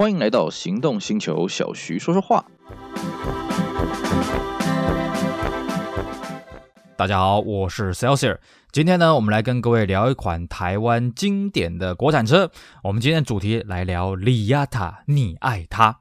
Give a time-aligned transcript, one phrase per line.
[0.00, 2.42] 欢迎来到行动星球，小徐说说话。
[6.96, 8.38] 大家好，我是 Celsius。
[8.72, 12.50] 今天呢，我们来跟各位聊一款台湾经典的国产车。
[12.82, 15.98] 我们今天主题来聊里亚塔，你爱它。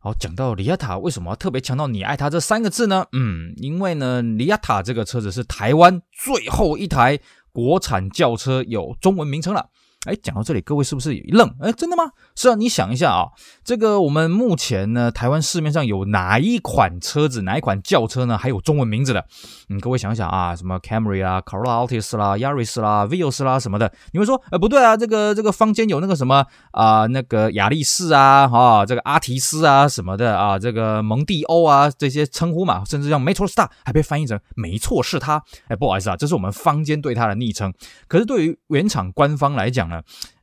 [0.00, 3.06] 好，讲到里亚塔，为什么要特别强调你爱它这三个字呢？
[3.12, 7.20] 嗯，因为呢，里亚塔这个车子是台湾最后一台
[7.52, 9.68] 国产轿车有中文名称了。
[10.04, 11.48] 哎，讲到这里，各位是不是也一愣？
[11.60, 12.02] 哎，真的吗？
[12.34, 13.28] 是啊，你想一下啊，
[13.62, 19.24] 这个我们目前呢，台湾市面上有哪一款车子，哪一款轿车呢，还有中文名字的？
[19.68, 35.40] 嗯，各位想想啊，什么 Camry 啊，Corolla Altis 啦，Yaris 啦，Vios 啦什么的，你会说，呃，不对啊，这个这个坊间有那个什么啊、那个雅力士啊，哈，这个阿提斯啊什么的啊，这个蒙蒂欧啊这些称呼嘛，甚至像 Metro Star 还被翻译成没错是它。
[35.68, 37.72] 哎，不好意思啊，这是我们坊间对它的昵称。
[38.08, 39.91] 可是对于原厂官方来讲，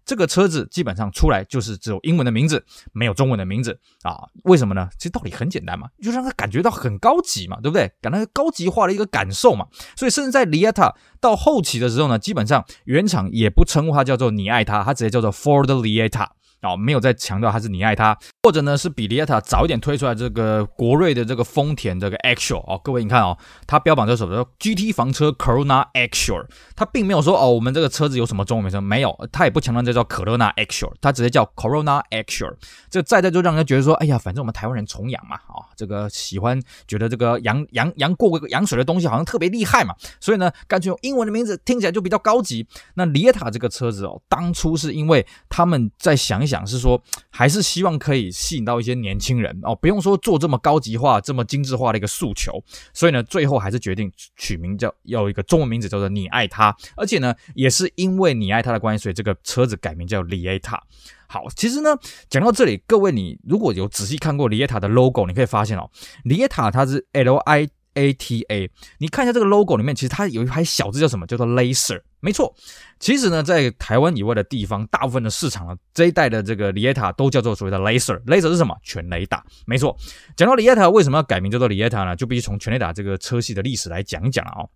[0.05, 4.27] 这个车子基本上出来就是只有英文的名字，没有中文的名字啊？
[4.43, 4.90] 为什么呢？
[4.98, 7.91] 其实道理很简单嘛，就让他感觉到很高级嘛，对不对？
[8.01, 9.68] 感到高级化的一个感受嘛。
[9.96, 16.27] 所以甚至在 l i a t a 到后期的时候呢，基本上原厂也不称呼它叫做你爱它，它直接叫做 Ford Lieta。
[16.62, 32.54] 哦，没有再强调它是你爱它，或者呢是比利亚塔早一点推出来这个国瑞的这个丰田这个 Axial 哦，各位你看哦，它标榜这什么 GT 房车 Corona Axial，它并没有说哦我们这个车子有什么中文名称，没有，它也不强调这叫 Corona Axial，它直接叫 Corona Axial，
[32.90, 42.68] 这再再就让人觉得说，哎呀，反正我们台湾人崇洋嘛，啊、哦，这个喜欢觉得这个洋洋洋过个洋水的东西好像特别厉害嘛，所以呢干脆用英文的名字听起来就比较高级。
[42.96, 46.48] 那利亚塔这个车子哦，当初是因为他们在想一。
[46.49, 52.61] 讲是说，还是希望可以吸引到一些年轻人哦，不用说做这么高级化、这么精致化的一个诉求，
[52.93, 60.83] 所以呢，最后还是决定取名叫要一个中文名字叫做“你爱他”，而且呢，也是因为你爱他的关系，所以这个车子改名叫里亚塔。
[61.27, 61.95] 好，其实呢，
[62.29, 65.89] 讲到这里，各位你如果有仔细看过里亚塔的 logo，你可以发现哦，
[66.23, 67.69] 里亚塔它是 L I。
[67.95, 71.25] A T A，你看一下这个 logo 里面，其实它有一排小字叫什么？
[71.25, 71.99] 叫做 Laser。
[72.22, 72.53] 没错，
[73.00, 78.22] 其实呢，在台湾以外的地方，大部分的市场呢，这一代的这个里亚塔都叫做所谓的 Laser。
[78.25, 78.75] Laser 是什么？
[78.84, 79.44] 全雷达。
[79.66, 79.96] 没错，
[80.35, 82.16] 讲到里亚塔为什么要改名叫做里亚塔呢？
[82.16, 84.69] 就必须从全雷达这个车系的历史来讲一讲了哦。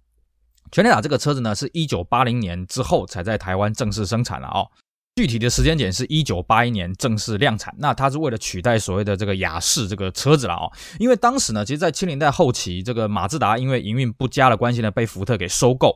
[0.71, 4.65] 全雷达这个车子呢，是一九八零年之后才在台湾正式生产了哦。
[5.15, 15.95] 具体的时间点是一九八一年正式量产，那它是为了取代所谓的这个雅士这个车子了哦，因为当时呢，其实，在七零代后期，这个马自达因为营运不佳的关系呢，被福特给收购。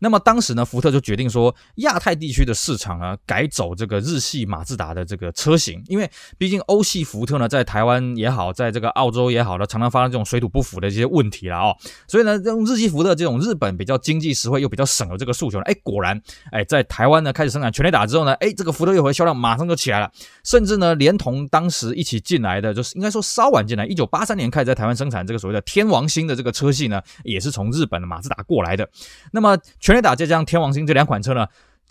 [0.00, 11.74] 那么当时呢，福特就决定说，亚太地区的市场呢，改走这个日系马自达的这个车型，因为毕竟欧系福特呢，在台湾也好，在这个澳洲也好呢，常常发生这种水土不服的这些问题了哦。
[12.06, 16.20] 所以呢，用日系福特这种日本比较经济实惠又比较省的这个诉求呢，哎，果然，
[16.52, 18.54] 哎，在台湾呢开始生产全雷达之后呢，哎。
[18.58, 20.10] 这个福特又回销量马上就起来了，
[20.42, 28.88] 甚至呢，连同当时一起进来的，就是应该说稍晚进来，一九八三年开始在台湾生产这个所谓的天王星的这个车系呢，也是从日本的马自达过来的。
[29.32, 31.46] 那么全雷达再加上天王星这两款车呢，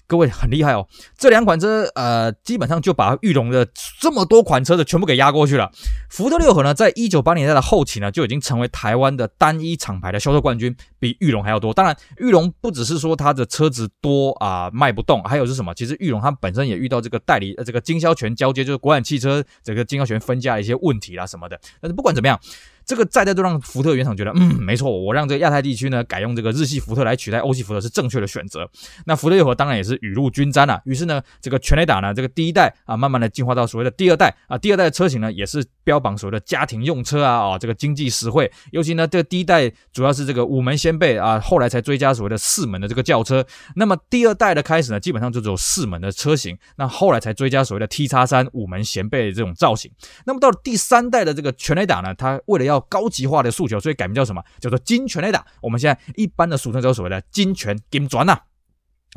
[0.07, 0.87] 各位很厉害哦，
[1.17, 3.67] 这两款车呃，基本上就把裕隆的
[3.99, 5.69] 这么多款车子全部给压过去了。
[6.09, 11.73] 福特六和呢，在一九八零年代的后期呢，就已经成为台湾的单一厂牌的销售冠军，比裕隆还要多。
[11.73, 15.73] 当然，裕隆不只是说它的车子多啊、卖不动，还有是什么？
[15.73, 21.59] 其实裕隆它本身也遇到这个代理呃这个经销权交接，就是国产汽车这个经销权分家的一些问题啦什么的。
[21.81, 22.39] 但是不管怎么样。
[22.87, 28.67] 这个再再都让福特原厂觉得，嗯，没错，我让这个亚太地区呢改用这个日系福特来取代欧系福特是正确的选择。
[29.05, 30.81] 那福特六和当然也是雨露均沾啊。
[30.85, 38.49] 于是呢，这个全雷达呢，这个第一代啊，慢慢的进化到所谓的第二代啊，第二代的车型呢也是标榜所谓的家庭用车啊，啊，这个经济实惠。
[38.71, 43.45] 尤其呢，这个第一代主要是这个五门掀背啊，后来才追加所谓的四门的这个轿车。
[43.75, 49.91] 那么第二代的开始呢，基本上就只有四门的车型，那后来才追加所谓的 T 叉三五门掀背这种造型。
[50.25, 54.43] 那么到了第三代的这个全雷达呢，它为了要高级化的诉求，所以改名叫什么？
[54.59, 55.45] 叫做金全雷达。
[55.61, 58.39] 我们现在一般的俗称叫所谓的金权金砖呐。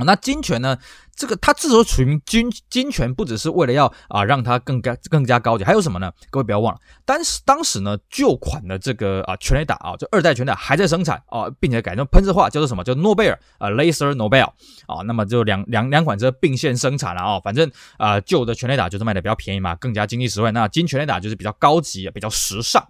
[0.05, 0.77] 那金全呢？
[1.17, 6.11] 这个它之所以取名金金全，不只是为了要啊让它更加更加高级，还有什么呢？
[6.31, 12.83] 各位不要忘了，当时当时呢旧款的这个啊全雷达啊，就二代全雷达还在生产啊，并且改成喷射化，叫做什么？
[12.83, 14.51] 叫诺贝尔啊，Laser Nobel
[14.87, 15.03] 啊。
[15.05, 17.39] 那么就两两两款车并线生产了啊。
[17.41, 20.51] 反正啊旧的全雷达就是卖的比较便宜嘛，更加经济实惠。
[20.53, 22.83] 那金全雷达就是比较高级，比较时尚。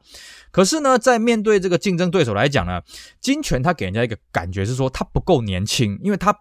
[0.52, 2.81] 可是呢，在面对这个竞争对手来讲呢，
[3.20, 6.32] 金全它给人家一个感觉是说它不够年轻，因为它。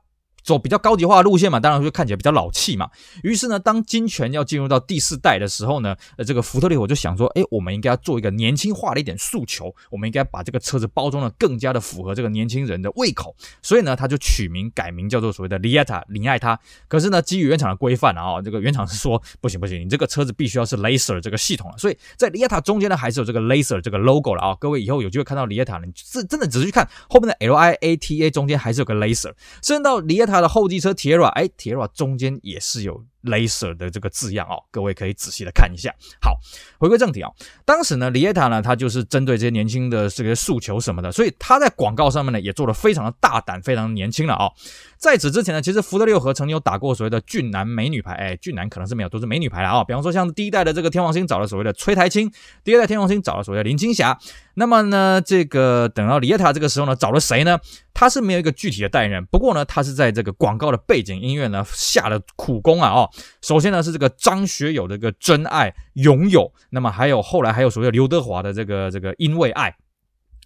[0.44, 2.90] 走比较高级化的路线嘛，当然会看起来比较老气嘛。
[3.24, 13.36] 于是呢，当金泉要进入到第四代的时候呢，呃，这个福特烈火就想说，哎，我们应该要做一个年轻化的一点诉求，我们应该把这个车子包装的更加的符合这个年轻人的胃口。
[13.62, 16.60] 所以呢，他就取名改名叫做所谓的 Lieta 你爱它。
[16.88, 21.78] 可是呢，基于原厂的规范啊，这个原厂是说不行不行，你这个车子必须要是 Laser 这个系统了。
[21.78, 24.56] 所以在 Lieta 中间呢，还是有这个 Laser 这个 logo 了啊。
[24.60, 33.04] 各位以后有机会看到 Lieta，你是真的仔细去看后面的 L I A T A 中间还是有个 Laser，甚至到 Lyta 它的后机车铁软，哎，铁软中间也是有。
[33.24, 35.94] Laser 的这个字样哦，各位可以仔细的看一下。
[36.22, 36.38] 好，
[36.80, 37.30] 回归正题啊，
[37.66, 44.50] 当时呢，Lieta 呢，他就是针对这些年轻的这个诉求什么的，所以他在广告上面呢，也做得非常的大胆，非常年轻了啊。
[44.98, 49.84] 在此之前呢，其实福特六和曾经有打过所谓的俊男美女牌，哎，俊男可能是没有，都是美女牌了啊。
[49.84, 52.32] 比方说像第一代的这个天王星找了所谓的崔台青，
[52.64, 54.18] 第二代天王星找了所谓的林青霞。
[54.56, 57.60] 那么呢，这个等到 Lieta 这个时候呢，找了谁呢？
[57.94, 63.09] 他是没有一个具体的代言人，不过呢，他是在这个广告的背景音乐呢下了苦功啊哦。
[63.42, 69.76] 首先呢是这个张学友的这个真爱拥有，那么还有后来还有所谓刘德华的这个这个因为爱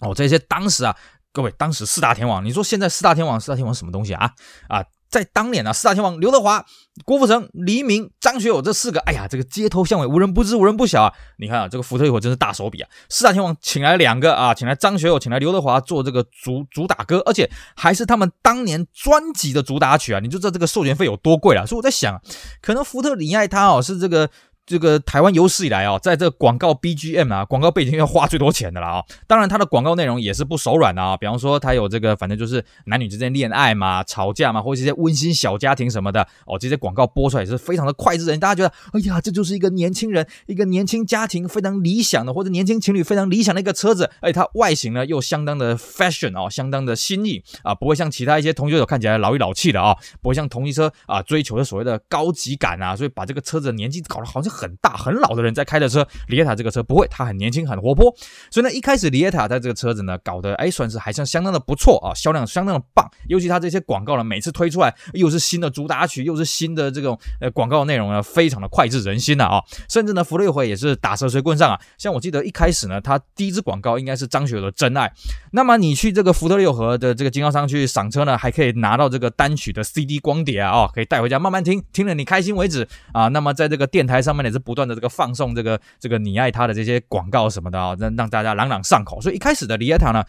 [0.02, 0.96] 哦，这些当时啊，
[1.32, 4.32] 各位当时四大天王，你说现在四大天王四大天王什么东西啊
[4.68, 4.84] 啊？
[5.14, 6.66] 在当年呢，四大天王刘德华、
[7.06, 11.14] 郭富城、黎明、张学友这四个，哎呀，这个街头巷尾无人不知，无人不晓啊！
[11.38, 12.90] 你看啊，这个福特一伙真是大手笔啊！
[13.10, 20.20] 四大天王请来两个啊，请来张学友，请来刘德华做这个主主打歌，而且还是他们当年专辑的主打曲啊！
[20.20, 21.64] 你就知道这个授权费有多贵了。
[21.68, 22.20] 所以我在想，
[22.60, 24.28] 可能福特你爱他哦，是这个。
[24.66, 29.04] 这个台湾有史以来啊，在这广告 BGM 啊，广告背景要花最多钱的了啊。
[29.28, 31.18] 当然，它的广告内容也是不手软的啊。
[31.18, 36.58] 比方说，它有这个，反正就是男女之间恋爱嘛、吵架嘛，或者一些温馨小家庭什么的哦。
[36.58, 44.10] 这些广告播出来也是非常的脍炙人，大家觉得，哎呀，这就是一个年轻人、一个年轻家庭非常理想的，或者年轻情侣非常理想的一个车子。
[44.22, 55.34] 而且它外形呢又相当的 fashion 哦，相当的新颖啊，不会像其他一些同级车看起来老里老气的啊，不会像同一车啊追求的所谓的高级感啊，所以把这个车子的年纪搞得好像很大很老。
[55.34, 58.14] 的人在开的车，里耶塔这个车不会，它很年轻，很活泼。
[58.52, 63.10] 所以呢，一开始里耶塔在这个车子呢搞得哎，算是还算相当的不错啊，销量相当的棒。
[63.28, 69.64] 尤其它这些广告呢，每次推出来又是新的主打曲，又是新的这种呃广告内容呢，非常的脍炙人心呐啊！
[69.90, 71.80] 甚至呢，福特烈火也是打蛇随棍上啊。
[71.98, 75.08] 像我记得一开始呢，它第一支广告应该是张学友的《真爱》。
[75.52, 83.30] 那么你去这个福特六合的这个经销商去赏车呢，还可以拿到这个单曲的 CD 光碟啊，哦，可以带回家慢慢听，听了你开心为止啊。
[83.30, 85.34] 那么在这个电台上面也是不断的这个放。
[85.34, 89.20] 送这个这个你爱他的这些广告什么的啊，让让大家朗朗上口。
[89.20, 90.24] 所以一开始的里尔塔呢，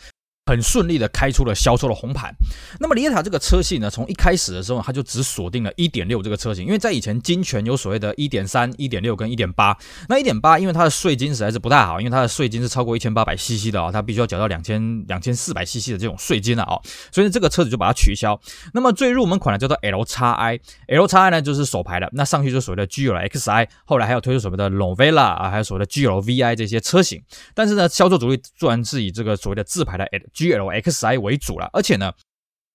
[0.47, 2.31] 很顺利的开出了销售的红盘。
[2.79, 9.77] 那么 Lieta 这个车系呢，从一开始的时候，它就只锁定了1.6这个车型，因为在以前金泉有所谓的1.3、1.6跟1.8。
[10.07, 16.79] 那1.8因为它的税金实在是不太好，因为它的税金是超过1800 CC 的啊，它必须要缴到2000、2400 CC 的这种税金了啊，
[17.11, 18.39] 所以这个车子就把它取消。
[18.75, 27.23] 那么最入门款的叫做 LXi，LXi 呢就是首排的，那上去就所谓的 GL XI，后来还有推出所谓的 Novella 啊，还有所谓的 GL VI 这些车型。
[27.55, 30.21] 但是呢，销售主力自然是以这个所谓的自排的 L。
[30.35, 32.13] GLXI 为主了，而且呢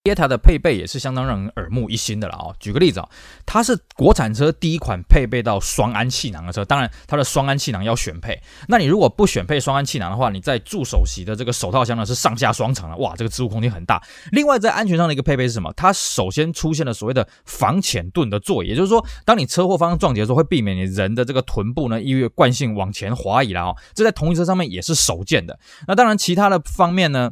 [0.05, 2.55] ，Lieta 的配备也是相当让人耳目一新的了啊、哦。
[2.57, 3.09] 举个例子啊、哦，
[3.45, 8.41] 它是国产车第一款配备到双安气囊的车，当然它的双安气囊要选配。
[8.69, 14.01] 那你如果不选配双安气囊的话，你在助手席的这个手套箱呢是上下双层的，哇，这个置物空间很大。
[14.31, 15.71] 另外在安全上的一个配备是什么？
[15.73, 23.75] 它首先出现了所谓的防浅钝的座椅，也就是说，当你车祸发生撞击的时候，会避免你人的这个臀部呢因为惯性往前滑移了啊、哦。
[23.93, 25.59] 这在同一车上面也是首见的。
[25.87, 27.31] 那当然其他的方面呢？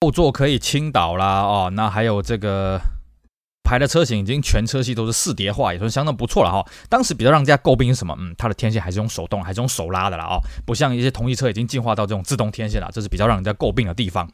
[0.00, 2.78] 后座可以倾倒啦，哦，那还有这个
[3.64, 6.64] 牌的车型已经全车系都是四叠化，也算相当不错了哈。
[6.90, 8.14] 当时比较让人家诟病是什么？
[8.18, 14.30] 嗯，它的天线还是用手动，还是用手拉的啦哦，不像一些同一车已经进化到这种自动天线了，这是比较让人家诟病的地方。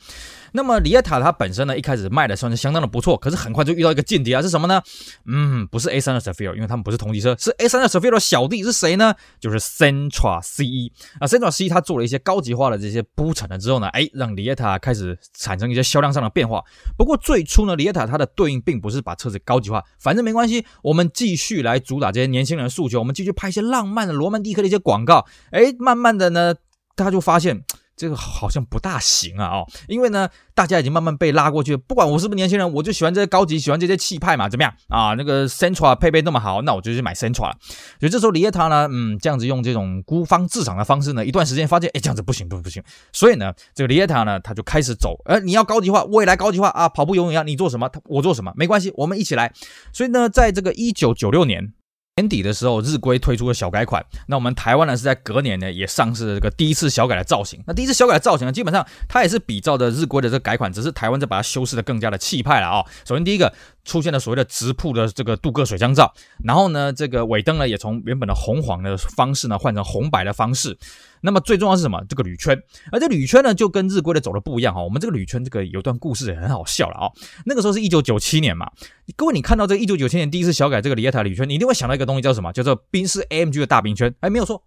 [0.52, 4.82] 那么里耶塔它本身呢，一开始卖的算是相当的不错，可是很快就遇到一个劲敌啊，是什么呢？
[5.26, 8.12] 嗯，不是 A3 的 s a f i r 因为他们不是同级车，是 A3 的 s a f i r
[8.12, 9.14] 的小弟是谁呢？
[9.40, 16.62] 就是 Centra C 一啊，Centra CE 它做了一些高级化的这些铺陈了之后呢，哎，让里耶塔开始产生一些销量上的变化。
[16.96, 25.26] 不过最初呢里耶塔它的对应并不是把车子高级化，反正没关系，我们继续来主打这些年轻人的诉求，我们继续拍一些浪漫的罗曼蒂克的一些广告。
[25.50, 26.54] 哎，慢慢的呢，
[26.94, 27.64] 他就发现。
[28.02, 35.14] 这个好像不大行啊，哦，因为呢，大家已经慢慢被拉过去，不管我是不是年轻人，我就喜欢这些高级，喜欢这些气派嘛，怎么样啊？
[35.14, 37.56] 那个 Sentra 配备那么好，那我就去买 Sentra 了。
[38.00, 42.82] 所以这时候 Lieta 呢，嗯，这样子用这种孤芳自赏的方式呢，一段时间发现，哎，这样子不行，不不行。
[43.12, 49.52] 所以呢，这个 Lieta 呢，他就开始走，呃，你要高级化，我也来高级化啊，跑步游泳一样，你做什么，我做什么，没关系，我们一起来。
[49.92, 51.72] 所以呢，在这个一九九六年。
[52.16, 54.04] 年底的时候，日规推出了小改款。
[54.26, 57.64] 那我们台湾呢是在隔年呢也上市了这个第一次小改的造型。
[57.66, 63.50] 那第一次小改的造型呢，基本上它也是比照的日规的这个改款，只是台湾再把它修饰的更加的气派了啊、首先第一个
[63.84, 66.12] 出现了所谓的直瀑的这个镀铬水箱罩，
[66.44, 70.76] 然后呢，这个尾灯呢也从原本的红黄的方式呢换成红白的方式。
[71.24, 72.02] 那么最重要是什么？
[72.08, 72.60] 这个铝圈，
[72.90, 74.82] 而这铝圈呢就跟日规的走的不一样哈。
[74.82, 77.06] 我们这个铝圈这个有段故事也很好笑了啊。
[77.46, 78.68] 那个时候是一九九七年嘛，
[79.14, 82.52] 各位你看到这个一九九七年第一次小改这个里耶塔铝圈，你一定会想到一个东西叫什么？
[82.52, 84.12] 叫做宾士 AMG 的大饼圈。
[84.18, 84.64] 哎，没有错。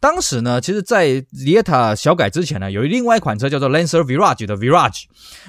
[0.00, 5.04] 当时呢，其实，在里耶塔小改之前呢，有另外一款车叫做 Lancer Virage 的 Virage。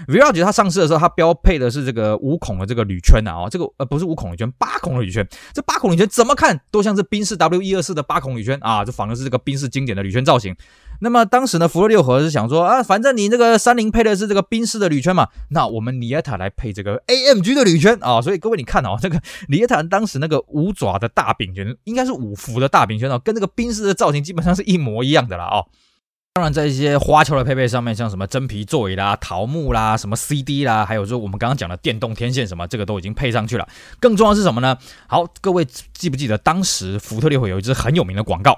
[0.08, 5.28] Virage 它上市的时候，它标配的是这个五孔的这个铝圈圈啊，哦，这个呃不是五孔铝圈，八孔铝圈。
[5.52, 10.56] 这八孔铝圈怎么看都像是宾士 W 一二四的八孔铝圈啊，这反而是这个宾士经典的铝圈造型。
[11.02, 18.22] 那么当时呢，福特六和是想说啊，反正你这个三菱配的是这个宾士的铝圈嘛，那我们里耶塔来配这个 AMG 的铝圈啊。
[18.22, 25.66] 所以各位你看哦，这个里耶塔当时那个五爪的大饼圈，应该是五幅的大饼圈哦，跟这个宾士的造型基本上是一模一样的啦哦。
[26.34, 33.68] 当然，在一些花俏的配备上面，像什么真皮座椅啦、桃木啦、什么 CD 啦，还有说我们刚刚讲的电动天线什么，这个都已经配上去了。
[34.00, 34.78] 更重要是什么呢？
[35.08, 38.58] 好，各位记不记得当时福特烈火有一支很有名的广告？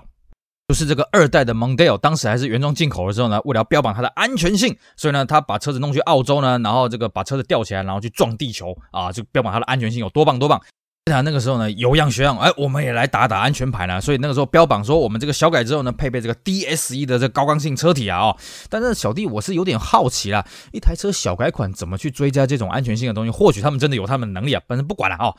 [0.68, 10.62] 就是这个二代的 Mondeo，当时还是原装进口的时候呢，为了标榜它的安全性，所以呢，他把车子弄去澳洲呢，然后这个把车子吊起来，然后去撞地球啊，就标榜它的安全性有多棒多棒。
[11.06, 14.00] 那那个时候呢，有样学样，哎，我们也来打打安全牌呢。
[14.00, 18.38] 所以那个时候标榜说，我们这个小改之后呢，配备这个 DSE 的这高刚性车体啊，哦。
[18.70, 23.32] 但是小弟我是有点好奇啦，一台车小改款怎么去追加这种安全性的东西？
[23.32, 25.34] 或许他们真的有他们的能力啊，反正不管了啊。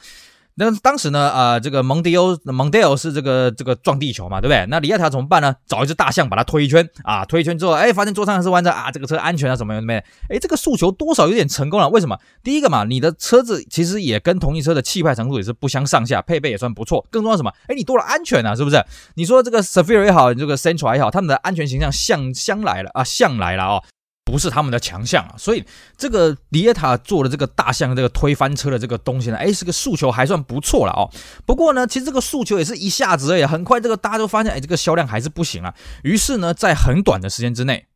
[0.54, 4.66] 那当时呢，啊、这个蒙迪欧、蒙迪欧是这个这个撞地球嘛，对不对？
[4.66, 5.54] 那李亚塔怎么办呢？
[5.66, 10.02] 找一只大象把它推一圈啊，推一圈之后，哎，发现座上还是弯着啊，这个车安全啊，什么怎么样？
[10.28, 11.88] 哎，这个诉求多少有点成功了。
[11.88, 12.18] 为什么？
[12.42, 17.06] 第一个嘛，你的车子其实也跟同一车的气派程度也是不相上下，配备也算不错。
[17.10, 17.50] 更重要什么？
[17.68, 18.84] 哎，你多了安全啊，是不是？
[19.14, 23.82] 你说这个 Zafira 也好，这个 Central 也好，他们的安全形象向向来了啊，向来了哦。
[24.24, 25.64] 不是他们的强项啊，所以
[25.96, 31.10] 这个里耶塔做的这个大象这个推翻车的这个东西呢，哎，是个诉求还算不错了哦。
[31.44, 35.74] 不过呢，其实这个诉求也是一下子而已，很快这个大家都发现，哎，这个销量还是不行啊。
[36.04, 37.86] 于是呢，在很短的时间之内。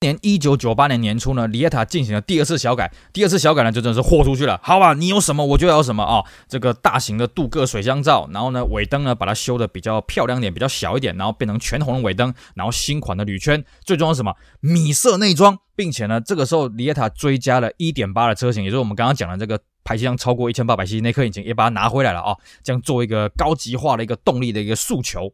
[0.00, 2.92] 年一九九八年年初呢，里耶塔进行了第二次小改。
[3.12, 4.58] 第二次小改呢，就真的是豁出去了。
[4.60, 14.34] 好吧，你有什么我就要什么啊、这个大型的镀铬水箱罩，然后呢，尾灯呢把它修的比较漂亮点，比较小一点，然后变成全红的尾灯，然后新款的铝圈，最重要什么？
[14.58, 25.32] 米色内装，并且呢，这个时候里耶塔追加了一点八的车型，也就是我们刚刚讲的这个排气量超过一千八百 cc 那颗引擎，也把它拿回来了啊、哦，这样做一个高级化的一个动力的一个诉求。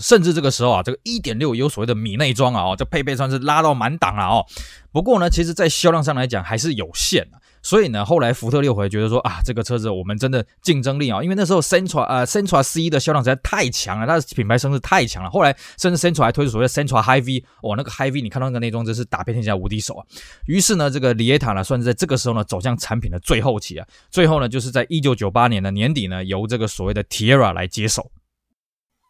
[0.00, 4.46] 甚至这个时候啊，这个一点六有所谓的米内装啊，哦，这配备算是拉到满档了哦。
[4.90, 7.41] 不过呢，其实在销量上来讲还是有限的。
[7.62, 15.30] 所以呢，后来福特六回觉得说啊，这个车子我们真的竞争力啊，因为那时候 Sentra 呃 Sentra C 的销量实在太强了，它的品牌声势太强了。
[15.30, 20.04] 后来甚至 Sentra 还推出所谓的 Sentra High V，哇，那个 High V 你看到那个内装真是打遍天下无敌手啊。
[20.46, 23.86] 于是呢，这个里耶塔呢，算是在这个时候呢，走向产品的最后期啊。
[24.10, 28.10] 最后呢，就是在一九九八年的年底呢，由这个所谓的 Tierra 来接手。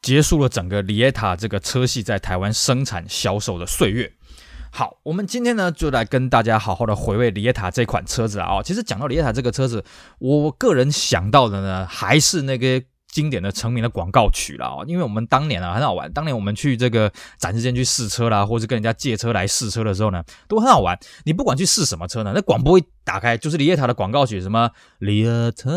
[0.03, 4.13] 结束了整个里耶塔这个车系在台湾生产销售的岁月。
[4.75, 8.63] 好，我们今天呢就来跟大家好好的回味里耶塔这款车子啊。
[8.63, 9.85] 其实讲到里耶塔这个车子，
[10.19, 12.83] 我个人想到的呢还是那个。
[13.13, 20.99] 经典的成名的广告曲了啊，因为我们当年啊很好玩，当年我们去这个展示间去试车啦，或者跟人家借车来试车的时候呢，都很好玩。
[21.27, 25.71] 你不管去试什么车呢，那广播一打开就是里耶塔的广告曲，什么里耶塔，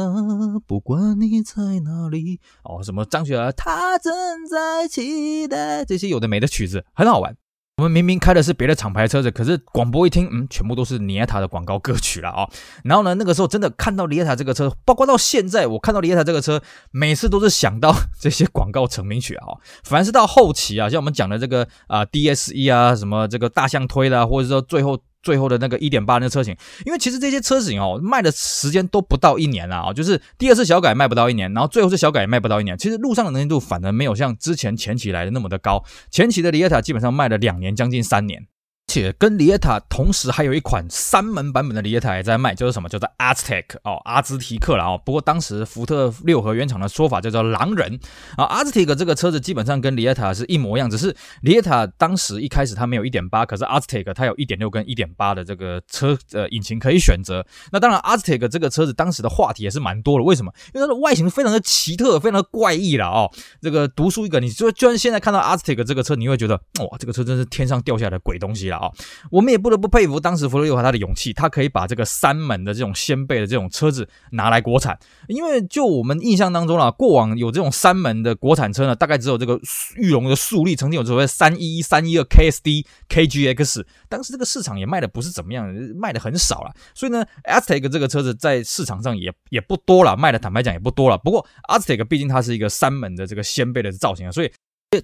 [0.65, 4.13] 不管你在哪里哦，什么张学友他正
[4.49, 7.35] 在期待，这些有的没的曲子很好玩。
[7.77, 12.50] 我们明明开的是别的厂牌车子，可是广播一听，嗯，全部都是里耶塔的广告歌曲了啊、
[12.86, 19.46] 然后呢，那个时候真的看到里耶塔这个车，包括到现在，我看到里耶塔这个车，每次都是想到这些广告成名曲啊、
[19.84, 24.98] 凡是到后期啊，像我们讲的这个啊、DSE 啊，什么这个大象推的、或者说最后。
[25.25, 26.55] 最后的那个一点八那车型，
[26.86, 38.46] 因为其实这些车型哦卖的时间都不到一年了啊，就是第二次小改卖不到一年，然后最后是小改也卖不到一年，其实路上的能见度反而没有像之前前期来的那么的高，前期的里亚塔基本上卖了两年，将近三年。
[38.95, 45.01] 且跟里耶塔同时还有一款三门版本的里耶塔也在卖，就是什么叫做 Aztec 哦，阿兹提克了哦。
[45.05, 47.99] 不过当时福特六和原厂的说法叫做狼人
[48.37, 48.45] 啊。
[48.45, 57.45] Aztec 这个车子基本上跟里耶塔是一模一样，只是里耶塔当时一开始它没有一点八，可是 Aztec 它有一点六跟一点八的这个车呃引擎可以选择。
[57.73, 60.53] 那当然，Aztec 这个车子当时的话题也是蛮多的，为什么？
[60.73, 63.29] 因为它的外形非常的奇特，非常的怪异了哦。
[63.61, 68.84] 这个独树一格，你就就算现在看到 Aztec 这个车，你会觉得哇，这个车真是天上掉下来的鬼东西了。
[68.85, 68.91] 啊。
[69.31, 74.97] 我们也不得不佩服当时福特利欧他的勇气，他可以把这个三门的这种掀背的这种车子拿来国产。
[75.27, 79.59] 因为就我们印象当中啊，过往有这种三门的国产车呢，大概只有这个
[79.95, 86.73] 裕龙的速力，曾经有所谓三一一、三一二 KSD、KGX，当时这个市场也卖的不是怎么样，卖的很少了。
[86.93, 91.17] 所以呢，Aztek 这个车子在市场上也也不多了，卖的坦白讲也不多了。
[91.17, 94.51] 不过 Aztek 毕竟它是一个三门的这个掀背的造型啊，所以。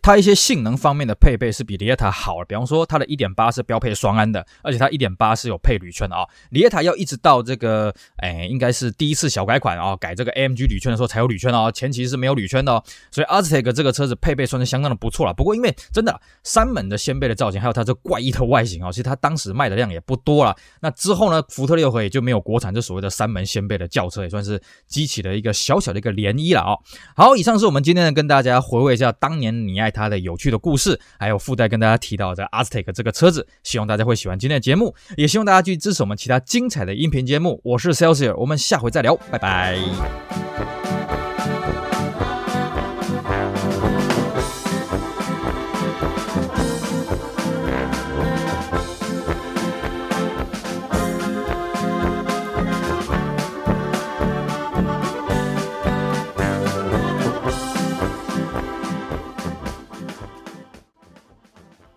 [0.01, 6.25] 它一些性能方面的配备是比 Lieta 好的，比方说它的1.8是标配双安的，而且它1.8是有配铝圈的啊。
[6.51, 12.83] Lietta 要一直到这个，哎，应该是第一次小改款啊，改这个 AMG 铝圈的时候才有铝圈哦，前期是没有铝圈的哦。
[13.11, 15.33] 所以 Aztek 这个车子配备算是相当的不错了。
[15.33, 20.55] 不过因为真的三门的掀背的造型，还有它这怪异的外形啊，其实它当时卖的量也不多了。
[20.79, 26.77] 那之后呢，福特六合也就没有国产这所谓的三门掀背的轿车，也算是激起了一个小小的一个涟漪了啊。
[27.15, 37.61] 好，以上是我们今天呢跟大家回味一下当年你你爱它的有趣的故事，还有附带跟大家提到的 Aztec 这个车子，希望大家会喜欢今天的节目，也希望大家继续支持我们其他精彩的音频节目。
[37.63, 40.80] 我是 Celsius，我们下回再聊，拜拜。